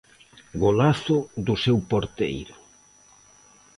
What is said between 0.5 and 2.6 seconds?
Golazo do seu porteiro.